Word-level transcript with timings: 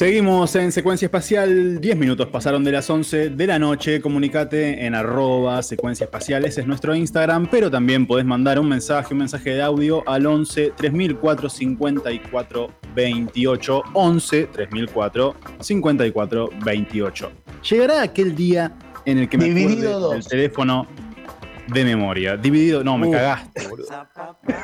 Seguimos 0.00 0.56
en 0.56 0.72
secuencia 0.72 1.04
espacial, 1.04 1.78
10 1.78 1.94
minutos 1.98 2.26
pasaron 2.28 2.64
de 2.64 2.72
las 2.72 2.88
11 2.88 3.28
de 3.28 3.46
la 3.46 3.58
noche, 3.58 4.00
comunicate 4.00 4.86
en 4.86 4.94
arroba 4.94 5.62
secuencia 5.62 6.04
espacial, 6.04 6.46
ese 6.46 6.62
es 6.62 6.66
nuestro 6.66 6.94
Instagram, 6.94 7.48
pero 7.50 7.70
también 7.70 8.06
podés 8.06 8.24
mandar 8.24 8.58
un 8.58 8.66
mensaje, 8.66 9.12
un 9.12 9.18
mensaje 9.18 9.50
de 9.50 9.60
audio 9.60 10.02
al 10.08 10.24
11 10.24 10.72
3004 10.74 11.50
54 11.50 12.68
28, 12.94 13.82
11 13.92 14.44
3004 14.46 15.34
54 15.60 16.48
28. 16.64 17.32
Llegará 17.68 18.00
aquel 18.00 18.34
día 18.34 18.72
en 19.04 19.18
el 19.18 19.28
que 19.28 19.36
me 19.36 19.50
acuerde 19.50 20.16
el 20.16 20.26
teléfono 20.26 20.86
de 21.66 21.84
memoria. 21.84 22.38
Dividido, 22.38 22.82
no, 22.82 22.96
me 22.96 23.10
cagaste, 23.10 23.68
boludo. 23.68 23.88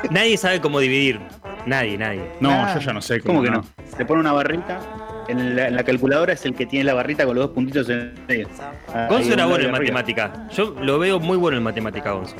Nadie 0.09 0.35
sabe 0.35 0.59
cómo 0.61 0.79
dividir. 0.79 1.19
Nadie, 1.67 1.95
nadie. 1.95 2.23
No, 2.39 2.73
yo 2.73 2.79
ya 2.79 2.91
no 2.91 3.03
sé 3.03 3.19
cómo, 3.19 3.35
¿Cómo 3.35 3.43
que 3.43 3.51
no? 3.51 3.63
Se 3.95 4.03
pone 4.03 4.21
una 4.21 4.33
barrita. 4.33 4.79
En 5.27 5.55
la, 5.55 5.67
en 5.67 5.75
la 5.75 5.83
calculadora 5.83 6.33
es 6.33 6.45
el 6.45 6.53
que 6.53 6.65
tiene 6.65 6.85
la 6.85 6.93
barrita 6.93 7.25
con 7.25 7.35
los 7.35 7.45
dos 7.47 7.53
puntitos 7.53 7.89
en 7.89 8.13
medio. 8.27 8.47
Ahí, 8.93 9.07
Gonzo 9.09 9.33
era 9.33 9.45
bueno 9.45 9.65
en 9.65 9.71
matemática. 9.71 10.47
Yo 10.55 10.75
lo 10.81 10.99
veo 10.99 11.19
muy 11.19 11.37
bueno 11.37 11.57
en 11.57 11.63
matemática, 11.63 12.11
Gonzo. 12.11 12.35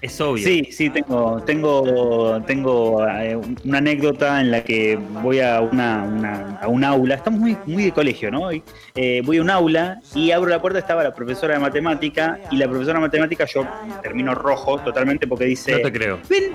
Es 0.00 0.20
obvio. 0.20 0.44
Sí, 0.44 0.68
sí, 0.70 0.90
tengo, 0.90 1.42
tengo, 1.46 2.42
tengo 2.46 3.06
eh, 3.08 3.38
una 3.64 3.78
anécdota 3.78 4.38
en 4.42 4.50
la 4.50 4.62
que 4.62 4.98
voy 5.22 5.40
a 5.40 5.62
una, 5.62 6.02
una- 6.02 6.58
a 6.60 6.68
un 6.68 6.84
aula, 6.84 7.14
estamos 7.14 7.40
muy, 7.40 7.56
muy 7.66 7.84
de 7.84 7.92
colegio, 7.92 8.30
¿no? 8.30 8.52
Y, 8.52 8.62
eh, 8.94 9.22
voy 9.24 9.38
a 9.38 9.42
un 9.42 9.48
aula 9.48 10.00
y 10.14 10.30
abro 10.30 10.50
la 10.50 10.60
puerta, 10.60 10.78
estaba 10.78 11.02
la 11.02 11.14
profesora 11.14 11.54
de 11.54 11.60
matemática 11.60 12.38
y 12.50 12.56
la 12.58 12.68
profesora 12.68 12.98
de 12.98 13.06
matemática 13.06 13.46
yo 13.46 13.66
termino 14.02 14.34
rojo 14.34 14.78
totalmente 14.80 15.26
porque 15.26 15.46
dice, 15.46 15.72
No 15.72 15.78
te 15.80 15.92
creo. 15.92 16.18
ven, 16.28 16.52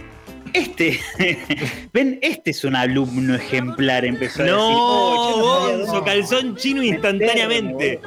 este, 0.54 1.00
ven, 1.94 2.20
este 2.22 2.52
es 2.52 2.64
un 2.64 2.76
alumno 2.76 3.36
ejemplar, 3.36 4.06
empezó 4.06 4.42
a 4.42 4.46
decir. 4.46 4.58
No, 4.58 4.68
"Oh, 4.78 5.70
ya 5.70 5.78
no 5.78 5.86
dónde 5.86 6.06
calzón 6.12 6.56
chino 6.56 6.84
instantáneamente. 6.84 8.02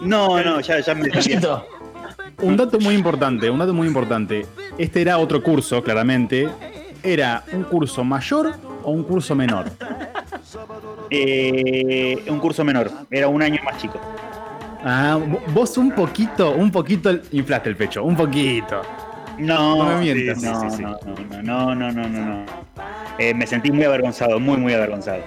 No, 0.00 0.42
no, 0.42 0.60
ya, 0.60 0.80
ya 0.80 0.94
me 0.94 1.08
Un 2.40 2.56
dato 2.56 2.80
muy 2.80 2.94
importante, 2.94 3.48
un 3.48 3.58
dato 3.58 3.72
muy 3.72 3.86
importante. 3.86 4.44
Este 4.78 5.00
era 5.02 5.18
otro 5.18 5.42
curso, 5.42 5.82
claramente. 5.82 6.48
¿Era 7.02 7.44
un 7.52 7.64
curso 7.64 8.04
mayor 8.04 8.54
o 8.82 8.90
un 8.90 9.02
curso 9.04 9.34
menor? 9.34 9.70
Eh, 11.10 12.24
un 12.28 12.38
curso 12.38 12.64
menor, 12.64 12.90
era 13.10 13.28
un 13.28 13.42
año 13.42 13.60
más 13.64 13.76
chico. 13.78 14.00
Ah, 14.84 15.18
vos 15.48 15.76
un 15.78 15.92
poquito, 15.92 16.52
un 16.52 16.70
poquito 16.70 17.10
inflaste 17.32 17.68
el 17.68 17.76
pecho, 17.76 18.02
un 18.02 18.16
poquito. 18.16 18.82
No, 19.38 19.76
No 19.76 19.84
me 19.96 20.00
mientas. 20.00 20.42
no, 20.42 20.60
Sí, 20.60 20.70
sí, 20.70 20.76
sí. 20.76 20.82
no, 21.42 21.74
no, 21.74 21.90
no, 21.92 22.08
no, 22.08 22.08
no. 22.08 22.46
Eh, 23.18 23.34
me 23.34 23.46
sentí 23.46 23.70
muy 23.70 23.84
avergonzado, 23.84 24.38
muy, 24.40 24.56
muy 24.58 24.72
avergonzado. 24.74 25.22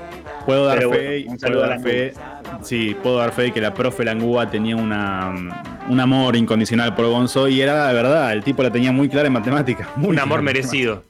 Puedo 0.45 0.66
dar 0.66 0.78
Pero 0.78 0.92
fe, 0.92 0.98
bueno, 0.98 1.31
un 1.31 1.38
puedo 1.38 1.39
saludo 1.39 1.64
a 1.64 1.67
dar 1.67 1.78
la 1.78 1.84
fe, 1.84 2.14
sí, 2.61 2.95
puedo 3.02 3.17
dar 3.17 3.31
fe 3.31 3.42
de 3.44 3.52
que 3.52 3.61
la 3.61 3.73
profe 3.73 4.03
Langúa 4.06 4.50
tenía 4.50 4.76
una, 4.76 5.33
un 5.89 6.00
amor 6.00 6.36
incondicional 6.36 6.94
por 6.95 7.08
Gonzo 7.08 7.48
y 7.48 7.61
era 7.61 7.86
la 7.88 7.94
verdad, 7.94 8.31
el 8.31 8.44
tipo 8.44 8.61
la 8.61 8.70
tenía 8.72 8.92
muy 8.92 9.09
clara 9.09 9.28
en 9.28 9.33
matemáticas. 9.33 9.88
Un 10.02 10.20
amor 10.20 10.42
merecido. 10.44 11.03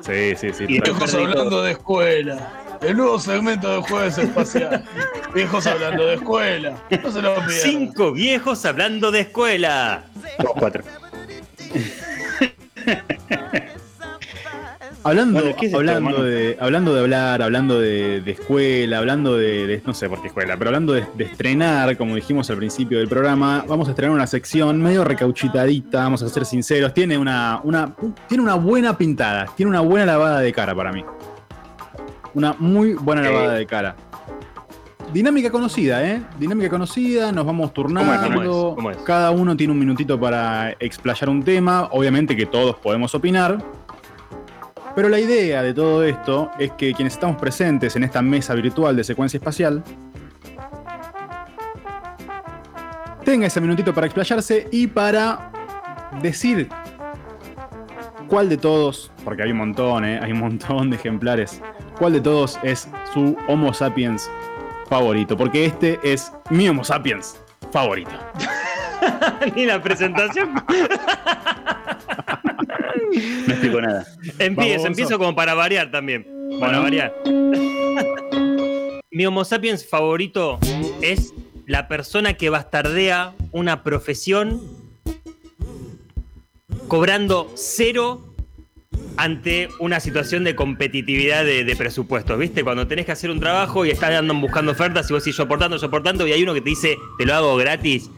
Sí, 0.00 0.34
sí, 0.36 0.50
sí. 0.52 0.64
Y- 0.68 0.80
viejos 0.80 1.14
hablando 1.14 1.62
de 1.62 1.72
escuela. 1.72 2.36
El 2.82 2.96
nuevo 2.98 3.18
segmento 3.18 3.72
de 3.72 3.80
Jueves 3.88 4.18
Espacial. 4.18 4.84
Viejos 5.34 5.66
hablando 5.66 6.06
de 6.06 6.14
escuela. 6.16 6.74
No 7.02 7.10
se 7.10 7.22
lo. 7.22 7.34
Cinco 7.48 8.12
viejos 8.12 8.64
hablando 8.66 9.10
de 9.10 9.20
escuela. 9.20 10.04
Dos, 10.38 10.50
cuatro. 10.58 10.84
Hablando, 15.04 15.40
Bueno, 15.40 15.56
¿qué 15.56 15.66
es 15.66 15.72
esto, 15.72 15.78
hablando, 15.78 16.22
de, 16.24 16.56
hablando 16.60 16.92
de 16.94 17.00
hablar, 17.00 17.40
hablando 17.42 17.78
de, 17.78 18.20
de 18.22 18.30
escuela, 18.32 18.98
hablando 18.98 19.36
de, 19.36 19.66
de- 19.68 19.82
no 19.86 19.94
sé 19.94 20.08
por 20.08 20.20
qué 20.20 20.26
escuela, 20.28 20.56
pero 20.56 20.70
hablando 20.70 20.94
de, 20.94 21.06
de 21.14 21.24
estrenar, 21.24 21.96
como 21.96 22.16
dijimos 22.16 22.50
al 22.50 22.56
principio 22.56 22.98
del 22.98 23.06
programa, 23.06 23.64
vamos 23.68 23.86
a 23.86 23.92
estrenar 23.92 24.12
una 24.16 24.26
sección 24.26 24.82
medio 24.82 25.04
recauchitadita, 25.04 25.98
vamos 26.02 26.22
a 26.24 26.28
ser 26.28 26.44
sinceros, 26.44 26.92
tiene 26.92 27.16
una, 27.16 27.60
una, 27.62 27.94
tiene 28.26 28.42
una 28.42 28.54
buena 28.54 28.98
pintada, 28.98 29.46
tiene 29.56 29.70
una 29.70 29.80
buena 29.80 30.06
lavada 30.06 30.40
de 30.40 30.52
cara 30.52 30.74
para 30.74 30.90
mí. 30.92 31.04
Una 32.34 32.54
muy 32.58 32.94
buena 32.94 33.22
lavada 33.22 33.54
de 33.54 33.64
cara. 33.66 33.94
Dinámica 35.12 35.50
conocida, 35.50 36.04
¿eh? 36.04 36.22
Dinámica 36.38 36.68
conocida, 36.68 37.32
nos 37.32 37.46
vamos 37.46 37.72
turnando. 37.72 38.12
¿Cómo 38.22 38.42
es? 38.42 38.74
¿Cómo 38.74 38.90
es? 38.90 38.96
Cada 38.98 39.30
uno 39.30 39.56
tiene 39.56 39.72
un 39.72 39.78
minutito 39.78 40.18
para 40.18 40.72
explayar 40.72 41.28
un 41.28 41.42
tema. 41.42 41.88
Obviamente 41.92 42.36
que 42.36 42.46
todos 42.46 42.76
podemos 42.76 43.14
opinar. 43.14 43.58
Pero 44.94 45.08
la 45.08 45.20
idea 45.20 45.62
de 45.62 45.74
todo 45.74 46.02
esto 46.04 46.50
es 46.58 46.72
que 46.72 46.94
quienes 46.94 47.14
estamos 47.14 47.36
presentes 47.36 47.96
en 47.96 48.04
esta 48.04 48.22
mesa 48.22 48.54
virtual 48.54 48.96
de 48.96 49.04
secuencia 49.04 49.36
espacial 49.36 49.84
tenga 53.24 53.46
ese 53.46 53.60
minutito 53.60 53.92
para 53.92 54.06
explayarse 54.06 54.68
y 54.70 54.86
para 54.86 55.50
decir 56.22 56.68
cuál 58.28 58.48
de 58.48 58.56
todos, 58.56 59.10
porque 59.24 59.42
hay 59.42 59.50
un 59.50 59.58
montón, 59.58 60.04
¿eh? 60.04 60.18
hay 60.22 60.32
un 60.32 60.38
montón 60.38 60.90
de 60.90 60.96
ejemplares, 60.96 61.60
cuál 61.98 62.14
de 62.14 62.20
todos 62.20 62.58
es 62.62 62.88
su 63.12 63.36
Homo 63.48 63.74
sapiens 63.74 64.30
favorito, 64.88 65.36
porque 65.36 65.64
este 65.66 65.98
es 66.02 66.32
mi 66.50 66.68
Homo 66.68 66.84
sapiens 66.84 67.40
favorito. 67.72 68.10
Ni 69.56 69.66
la 69.66 69.82
presentación. 69.82 70.54
No 73.12 73.52
explico 73.52 73.80
nada. 73.80 74.06
Empiezo, 74.38 74.72
Vamos, 74.82 74.86
empiezo 74.86 75.18
como 75.18 75.34
para 75.34 75.54
variar 75.54 75.90
también. 75.90 76.24
Para 76.60 76.80
Bueno. 76.80 76.82
variar. 76.82 77.14
Mi 79.10 79.26
Homo 79.26 79.44
sapiens 79.44 79.86
favorito 79.88 80.58
es 81.00 81.32
la 81.66 81.88
persona 81.88 82.34
que 82.34 82.50
bastardea 82.50 83.32
una 83.52 83.82
profesión 83.82 84.60
cobrando 86.88 87.50
cero 87.54 88.25
ante 89.16 89.68
una 89.78 90.00
situación 90.00 90.44
de 90.44 90.54
competitividad 90.54 91.44
de, 91.44 91.64
de 91.64 91.76
presupuestos, 91.76 92.38
¿viste? 92.38 92.62
Cuando 92.64 92.86
tenés 92.86 93.06
que 93.06 93.12
hacer 93.12 93.30
un 93.30 93.40
trabajo 93.40 93.84
y 93.86 93.90
estás 93.90 94.10
andando 94.10 94.34
buscando 94.34 94.72
ofertas 94.72 95.08
y 95.10 95.12
vos 95.14 95.24
decís 95.24 95.36
yo 95.36 95.44
aportando, 95.44 95.76
yo 95.76 95.86
aportando 95.86 96.26
y 96.26 96.32
hay 96.32 96.42
uno 96.42 96.54
que 96.54 96.60
te 96.60 96.70
dice 96.70 96.96
te 97.18 97.24
lo 97.26 97.34
hago 97.34 97.56
gratis. 97.56 98.10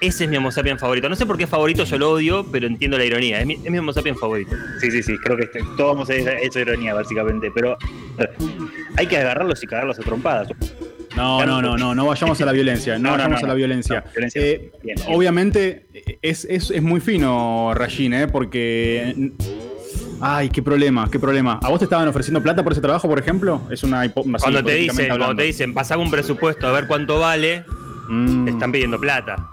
Ese 0.00 0.24
es 0.24 0.30
mi 0.30 0.36
Homo 0.36 0.50
sapiens 0.50 0.80
favorito. 0.80 1.08
No 1.08 1.14
sé 1.14 1.26
por 1.26 1.36
qué 1.36 1.44
es 1.44 1.48
favorito, 1.50 1.84
yo 1.84 1.96
lo 1.96 2.10
odio, 2.10 2.44
pero 2.50 2.66
entiendo 2.66 2.98
la 2.98 3.04
ironía. 3.04 3.38
Es 3.40 3.46
mi, 3.46 3.54
es 3.54 3.70
mi 3.70 3.78
Homo 3.78 3.92
sapiens 3.92 4.18
favorito. 4.18 4.50
Sí, 4.80 4.90
sí, 4.90 5.00
sí, 5.00 5.16
creo 5.18 5.36
que 5.36 5.44
este- 5.44 5.60
todos 5.76 5.94
hemos 5.94 6.10
hecho 6.10 6.58
ironía, 6.58 6.92
básicamente. 6.92 7.52
Pero 7.54 7.78
eh, 8.18 8.26
hay 8.96 9.06
que 9.06 9.16
agarrarlos 9.18 9.62
y 9.62 9.66
cagarlos 9.68 10.00
a 10.00 10.02
trompadas. 10.02 10.48
No, 11.14 11.46
no, 11.46 11.62
no, 11.62 11.76
no, 11.76 11.94
no 11.94 12.06
vayamos 12.06 12.40
a 12.40 12.44
la 12.46 12.50
violencia, 12.52 12.98
no, 12.98 13.10
No, 13.10 13.16
vayamos 13.16 13.42
no, 13.42 13.46
a 13.46 13.48
la 13.50 13.54
violencia. 13.54 14.00
No, 14.04 14.10
violencia. 14.10 14.42
Eh, 14.42 14.72
Bien, 14.82 14.96
bien. 14.96 15.08
obviamente 15.16 15.86
es, 16.20 16.46
es- 16.50 16.72
es 16.72 16.82
muy 16.82 16.98
fino, 17.00 17.72
Rajin, 17.72 18.12
¿eh? 18.14 18.26
porque... 18.26 19.30
Ay, 20.24 20.50
qué 20.50 20.62
problema, 20.62 21.10
qué 21.10 21.18
problema. 21.18 21.58
¿A 21.62 21.68
vos 21.68 21.78
te 21.78 21.84
estaban 21.84 22.06
ofreciendo 22.06 22.40
plata 22.42 22.62
por 22.62 22.72
ese 22.72 22.80
trabajo, 22.80 23.08
por 23.08 23.18
ejemplo? 23.18 23.62
Es 23.70 23.82
una 23.82 24.08
Cuando 24.12 24.62
te 24.64 24.74
dicen, 24.74 25.08
cuando 25.08 25.34
te 25.34 25.42
dicen, 25.42 25.74
pasame 25.74 26.02
un 26.02 26.10
presupuesto 26.10 26.66
a 26.68 26.72
ver 26.72 26.86
cuánto 26.86 27.18
vale, 27.18 27.64
Mm, 28.08 28.44
te 28.44 28.50
están 28.50 28.72
pidiendo 28.72 29.00
plata. 29.00 29.48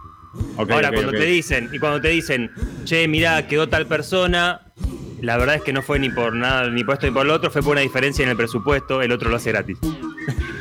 Ahora, 0.58 0.92
cuando 0.92 1.12
te 1.12 1.26
dicen, 1.26 1.70
y 1.72 1.80
cuando 1.80 2.02
te 2.02 2.10
dicen, 2.10 2.52
che, 2.84 3.08
mirá, 3.08 3.48
quedó 3.48 3.68
tal 3.70 3.86
persona, 3.88 4.62
la 5.22 5.38
verdad 5.38 5.56
es 5.56 5.62
que 5.64 5.74
no 5.74 5.82
fue 5.82 5.98
ni 5.98 6.10
por 6.10 6.36
nada, 6.36 6.70
ni 6.70 6.84
por 6.84 6.96
esto 6.96 7.08
ni 7.08 7.14
por 7.14 7.26
lo 7.26 7.34
otro, 7.34 7.50
fue 7.52 7.62
por 7.62 7.72
una 7.74 7.82
diferencia 7.82 8.24
en 8.24 8.30
el 8.30 8.38
presupuesto, 8.38 9.02
el 9.02 9.12
otro 9.12 9.30
lo 9.30 9.38
hace 9.38 9.52
gratis. 9.52 9.78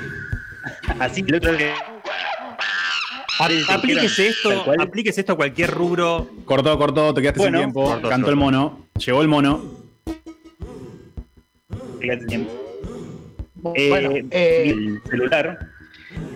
Así 1.00 1.22
que 1.22 1.30
el 1.30 1.36
otro 1.36 1.56
que. 1.56 1.72
Aplíquese 3.69 4.28
esto, 4.28 4.64
aplíquese 4.80 5.20
esto 5.20 5.34
a 5.34 5.36
cualquier 5.36 5.70
rubro. 5.70 6.28
Cortó, 6.44 6.76
cortó, 6.76 7.14
te 7.14 7.20
quedaste 7.20 7.38
Bueno, 7.38 7.58
sin 7.58 7.66
tiempo. 7.66 7.84
cortó, 7.84 8.08
Cantó 8.08 8.30
el 8.30 8.36
mono, 8.36 8.88
llegó 8.96 9.22
el 9.22 9.28
mono. 9.28 9.77
Fíjate 12.00 12.26
tiempo. 12.26 12.50
Bueno, 13.54 14.10
Eh, 14.12 14.26
eh, 14.31 14.70
el 14.70 15.00
celular. 15.10 15.59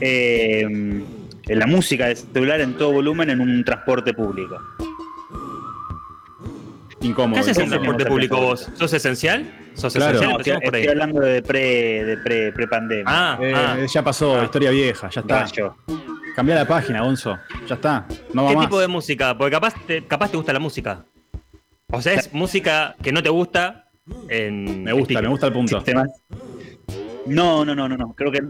eh, 0.01 0.61
en 0.63 1.59
la 1.59 1.67
música 1.67 2.07
del 2.07 2.17
celular 2.17 2.61
en 2.61 2.75
todo 2.75 2.93
volumen 2.93 3.31
en 3.31 3.41
un 3.41 3.65
transporte 3.65 4.13
público. 4.15 4.59
Incómodo. 7.01 7.35
¿Qué 7.35 7.41
haces 7.51 7.59
en 7.59 7.69
transporte 7.69 8.07
público 8.07 8.37
vos? 8.41 8.71
¿Sos 8.75 8.93
esencial? 8.93 9.51
¿Sos 9.75 9.93
Claro. 9.95 10.19
esencial? 10.19 10.31
No, 10.33 10.39
estoy, 10.39 10.53
Empecemos 10.53 10.63
por 10.65 10.75
ahí. 10.77 10.81
estoy 10.83 10.93
hablando 10.93 11.21
de 11.21 11.43
pre, 11.43 12.05
de 12.05 12.17
pre, 12.19 12.53
pre-pandemia. 12.53 13.05
Ah, 13.09 13.39
Eh, 13.41 13.53
ah. 13.57 13.77
ya 13.93 14.03
pasó, 14.05 14.41
Ah. 14.41 14.45
historia 14.45 14.71
vieja, 14.71 15.11
ya 15.11 15.21
está. 15.21 15.41
Rayo. 15.43 15.77
Cambia 16.37 16.55
la 16.55 16.67
página, 16.67 17.03
Gonzo. 17.03 17.39
Ya 17.67 17.75
está. 17.75 18.07
No 18.33 18.45
va 18.45 18.51
¿Qué 18.51 18.57
más. 18.57 18.67
tipo 18.67 18.79
de 18.81 18.89
música? 18.89 19.37
Porque 19.37 19.51
capaz 19.53 19.75
te, 19.87 20.05
capaz 20.07 20.31
te 20.31 20.37
gusta 20.37 20.53
la 20.53 20.61
música. 20.61 21.05
O 21.91 22.01
sea, 22.01 22.15
es 22.15 22.33
música 22.33 22.95
que 23.03 23.11
no 23.13 23.23
te 23.23 23.29
gusta 23.31 23.82
en 24.29 24.85
Me 24.85 24.93
gusta, 24.93 25.21
me 25.23 25.29
gusta 25.29 25.47
el 25.47 25.53
punto. 25.53 25.77
Sistemas. 25.77 26.09
No, 27.27 27.65
no, 27.65 27.75
no, 27.75 27.89
no, 27.89 27.97
no. 27.97 28.15
Creo 28.15 28.33
que. 28.33 28.41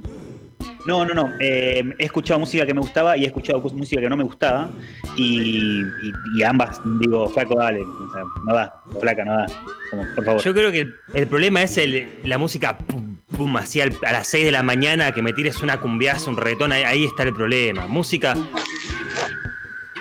No, 0.84 1.04
no, 1.04 1.14
no. 1.14 1.30
Eh, 1.38 1.84
he 1.98 2.04
escuchado 2.04 2.40
música 2.40 2.66
que 2.66 2.74
me 2.74 2.80
gustaba 2.80 3.16
y 3.16 3.22
he 3.24 3.26
escuchado 3.26 3.60
música 3.60 4.00
que 4.00 4.08
no 4.08 4.16
me 4.16 4.24
gustaba. 4.24 4.68
Y, 5.16 5.82
y- 5.82 6.12
y 6.36 6.42
ambas 6.42 6.80
digo, 6.98 7.28
flaco, 7.28 7.56
dale. 7.56 7.80
O 7.82 8.12
sea, 8.12 8.22
no 8.46 8.54
da. 8.54 8.74
Flaca, 9.00 9.24
no 9.24 9.32
da. 9.36 9.46
Como, 9.90 10.04
por 10.16 10.24
favor. 10.24 10.42
Yo 10.42 10.52
creo 10.54 10.72
que 10.72 10.80
el, 10.80 10.94
el 11.14 11.26
problema 11.28 11.62
es 11.62 11.78
el- 11.78 12.08
la 12.24 12.38
música 12.38 12.78
pum, 12.78 13.16
pum, 13.36 13.56
así 13.58 13.80
al- 13.80 13.96
a 14.04 14.12
las 14.12 14.26
6 14.26 14.44
de 14.44 14.50
la 14.52 14.62
mañana, 14.64 15.12
que 15.12 15.22
me 15.22 15.32
tires 15.32 15.62
una 15.62 15.78
cumbiaza, 15.78 16.28
un 16.30 16.36
retón, 16.36 16.72
ahí, 16.72 16.82
ahí 16.82 17.04
está 17.04 17.22
el 17.22 17.32
problema. 17.34 17.86
Música. 17.86 18.34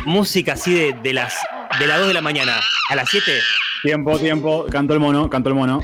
Música 0.06 0.54
así 0.54 0.74
de, 0.74 0.96
de 1.04 1.14
las 1.14 1.36
de 1.80 1.86
las 1.88 2.00
2 2.00 2.08
de 2.08 2.14
la 2.16 2.22
mañana 2.22 2.54
a 2.90 2.96
las 2.96 3.08
7. 3.10 3.32
Tiempo, 3.82 4.18
tiempo. 4.20 4.66
Canto 4.70 4.94
el 4.94 5.00
mono, 5.00 5.30
canto 5.30 5.50
el 5.50 5.56
mono. 5.56 5.82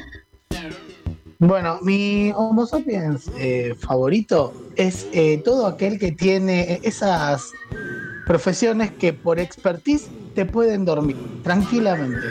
Bueno, 1.39 1.79
mi 1.81 2.31
Homo 2.35 2.65
sapiens 2.65 3.29
eh, 3.37 3.75
favorito 3.79 4.53
es 4.75 5.07
eh, 5.13 5.41
todo 5.43 5.67
aquel 5.67 5.99
que 5.99 6.11
tiene 6.11 6.79
esas 6.83 7.51
profesiones 8.25 8.91
que 8.91 9.13
por 9.13 9.39
expertise 9.39 10.09
te 10.35 10.45
pueden 10.45 10.85
dormir 10.85 11.17
tranquilamente. 11.43 12.27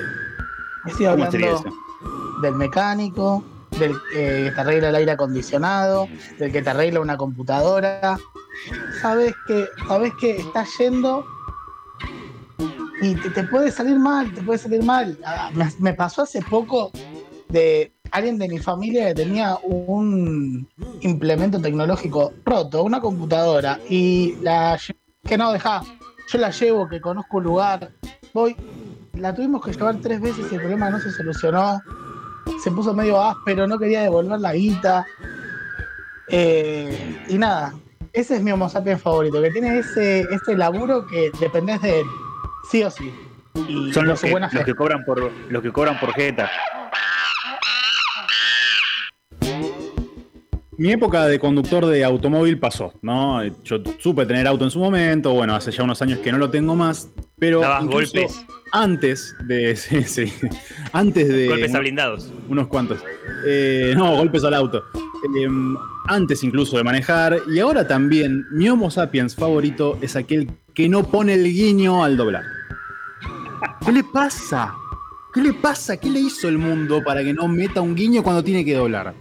Estoy 0.87 1.07
¿Cómo 1.07 1.31
sería 1.31 1.51
hablando 1.51 1.77
del 2.43 2.55
mecánico, 2.55 3.45
del 3.79 3.95
que 4.13 4.53
te 4.55 4.61
arregla 4.61 4.89
el 4.91 4.95
aire 4.95 5.13
acondicionado, 5.13 6.09
del 6.39 6.53
que 6.53 6.63
te 6.63 6.71
arregla 6.71 7.01
una 7.01 7.17
computadora. 7.17 8.19
Sabes 9.01 9.35
que, 9.47 9.69
sabes 9.89 10.13
que 10.21 10.37
estás 10.37 10.69
yendo 10.79 11.25
y 13.00 13.14
te, 13.14 13.43
puede 13.44 13.70
salir 13.70 13.98
mal, 13.98 14.32
te 14.32 14.43
puede 14.43 14.58
salir 14.58 14.82
mal. 14.82 15.19
Ah, 15.25 15.50
Me, 15.78 15.93
pasó 15.93 16.22
hace 16.22 16.40
poco 16.43 16.90
de 17.48 17.93
alguien 18.10 18.38
de 18.38 18.48
mi 18.48 18.58
familia 18.58 19.08
que 19.08 19.14
tenía 19.14 19.58
un 19.62 20.69
implemento 21.00 21.60
tecnológico 21.60 22.32
roto, 22.44 22.82
una 22.82 23.00
computadora, 23.00 23.78
y 23.88 24.37
la 24.40 24.78
que 25.25 25.37
no, 25.37 25.52
deja, 25.52 25.82
yo 26.28 26.38
la 26.38 26.50
llevo, 26.50 26.88
que 26.88 27.00
conozco 27.00 27.38
un 27.38 27.44
lugar, 27.44 27.90
voy, 28.32 28.56
la 29.14 29.34
tuvimos 29.34 29.64
que 29.64 29.72
llevar 29.72 29.96
tres 30.00 30.20
veces 30.20 30.46
y 30.50 30.54
el 30.54 30.60
problema 30.60 30.90
no 30.90 31.00
se 31.00 31.10
solucionó, 31.10 31.81
se 32.62 32.70
puso 32.70 32.94
medio 32.94 33.20
áspero, 33.20 33.66
no 33.66 33.78
quería 33.78 34.02
devolver 34.02 34.40
la 34.40 34.54
guita, 34.54 35.04
eh, 36.28 37.25
y 37.28 37.38
nada, 37.38 37.75
ese 38.12 38.37
es 38.37 38.43
mi 38.43 38.52
Homo 38.52 38.69
sapiens 38.69 39.02
favorito, 39.02 39.43
que 39.43 39.50
tiene 39.50 39.78
ese, 39.78 40.20
ese 40.20 40.56
laburo 40.56 41.06
que 41.06 41.31
dependés 41.40 41.82
de 41.82 42.00
él, 42.00 42.06
sí 42.71 42.83
o 42.83 42.91
sí. 42.91 43.13
Y 43.69 43.93
Son 43.93 44.07
los 44.07 44.21
que, 44.21 44.31
buena 44.31 44.51
los 44.53 44.65
que 44.65 44.75
cobran 44.75 45.05
por 45.05 45.31
los 45.51 45.63
que 45.63 45.73
cobran 45.73 45.99
por 45.99 46.13
jeta. 46.13 46.51
Mi 50.79 50.93
época 50.93 51.25
de 51.27 51.39
conductor 51.39 51.87
de 51.87 52.05
automóvil 52.05 52.59
pasó, 52.59 52.93
¿no? 53.01 53.43
Yo 53.65 53.79
supe 53.99 54.27
tener 54.27 54.47
auto 54.47 54.65
en 54.65 54.71
su 54.71 54.79
momento, 54.79 55.33
bueno, 55.33 55.55
hace 55.55 55.71
ya 55.71 55.83
unos 55.83 56.03
años 56.03 56.19
que 56.19 56.31
no 56.31 56.37
lo 56.37 56.51
tengo 56.51 56.75
más, 56.77 57.09
pero 57.39 57.61
Dabas 57.61 57.85
incluso 57.85 58.13
golpes, 58.13 58.47
antes 58.73 59.35
de, 59.47 59.75
sí, 59.77 60.03
sí, 60.03 60.31
antes 60.93 61.29
de 61.29 61.49
golpes 61.49 61.69
a 61.71 61.71
unos- 61.71 61.81
blindados. 61.81 62.33
unos 62.51 62.67
cuantos, 62.67 62.99
Eh, 63.47 63.95
no, 63.97 64.17
golpes 64.17 64.45
al 64.45 64.53
auto, 64.53 64.85
Eh, 64.95 65.49
antes 66.09 66.45
incluso 66.45 66.77
de 66.77 66.85
manejar, 66.85 67.39
y 67.51 67.59
ahora 67.59 67.89
también, 67.89 68.45
mi 68.51 68.69
Homo 68.69 68.91
sapiens 68.91 69.35
favorito 69.35 69.97
es 70.03 70.15
aquel 70.15 70.51
que 70.75 70.91
no 70.91 71.05
pone 71.05 71.33
el 71.35 71.45
guiño 71.45 72.05
al 72.05 72.19
doblar. 72.19 72.43
¿Qué 73.85 73.93
le 73.93 74.05
pasa? 74.05 74.75
¿Qué 75.32 75.41
le 75.43 75.53
pasa? 75.53 75.97
¿Qué 75.97 76.11
le 76.11 76.20
hizo 76.20 76.49
el 76.49 76.58
mundo 76.58 77.03
para 77.05 77.23
que 77.23 77.32
no 77.32 77.47
meta 77.49 77.81
un 77.81 77.94
guiño 77.94 78.23
cuando 78.23 78.43
tiene 78.43 78.64
que 78.64 78.75
doblar? 78.75 79.14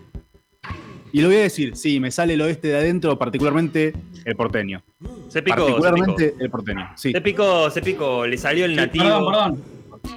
Y 1.12 1.22
lo 1.22 1.30
voy 1.30 1.38
a 1.38 1.42
decir, 1.42 1.76
sí, 1.76 2.00
me 2.00 2.12
sale 2.12 2.34
el 2.34 2.42
oeste 2.42 2.70
de 2.70 2.78
adentro, 2.78 3.18
particularmente 3.18 3.94
el 4.26 4.36
porteño. 4.36 4.84
Se 5.00 5.08
picó, 5.08 5.30
se 5.30 5.42
picó. 5.42 5.56
particularmente 5.56 6.36
el 6.40 6.50
porteño, 6.50 6.90
sí. 6.96 7.12
Se 7.12 7.22
picó, 7.22 7.70
se 7.70 7.82
picó, 7.82 8.26
le 8.26 8.38
salió 8.38 8.66
el 8.66 8.76
nativo. 8.76 9.06
Perdón, 9.06 9.62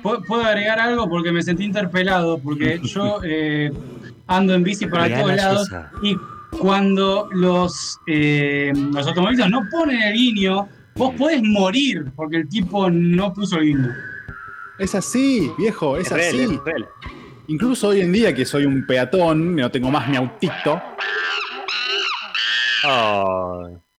perdón. 0.02 0.24
¿Puedo 0.26 0.42
agregar 0.44 0.80
algo? 0.80 1.08
Porque 1.08 1.32
me 1.32 1.42
sentí 1.42 1.64
interpelado, 1.64 2.38
porque 2.38 2.80
yo 2.82 3.20
eh, 3.24 3.70
ando 4.26 4.54
en 4.54 4.64
bici 4.64 4.86
para 4.86 5.06
Real 5.06 5.22
todos 5.22 5.36
lados 5.36 5.70
y 6.02 6.16
cuando 6.58 7.28
los, 7.32 7.98
eh, 8.06 8.72
los 8.74 9.06
automovilistas 9.06 9.50
no 9.50 9.68
ponen 9.70 10.02
el 10.02 10.14
guiño, 10.14 10.68
vos 10.98 11.14
podés 11.14 11.42
morir 11.42 12.10
porque 12.14 12.36
el 12.38 12.48
tipo 12.48 12.90
no 12.90 13.32
puso 13.32 13.56
el 13.58 13.66
guiño. 13.66 13.94
Es 14.78 14.94
así, 14.94 15.50
viejo, 15.58 15.96
es, 15.96 16.06
Es 16.06 16.12
real, 16.12 16.34
así. 16.34 16.54
es 16.54 16.64
real. 16.64 16.88
Incluso 17.46 17.88
hoy 17.88 18.00
en 18.02 18.12
día 18.12 18.34
que 18.34 18.44
soy 18.44 18.66
un 18.66 18.86
peatón, 18.86 19.56
no 19.56 19.70
tengo 19.70 19.90
más 19.90 20.06
mi 20.08 20.16
autito, 20.16 20.80
Ay. 22.84 23.76